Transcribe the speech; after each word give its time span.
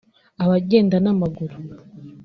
Abagenda 0.43 0.95
n’amaguru 1.01 1.55